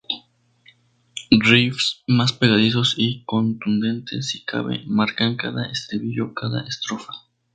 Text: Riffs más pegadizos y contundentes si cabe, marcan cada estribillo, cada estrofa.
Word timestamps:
Riffs 1.31 2.01
más 2.07 2.33
pegadizos 2.33 2.95
y 2.97 3.23
contundentes 3.25 4.29
si 4.29 4.43
cabe, 4.43 4.83
marcan 4.87 5.35
cada 5.37 5.67
estribillo, 5.69 6.33
cada 6.33 6.65
estrofa. 6.67 7.13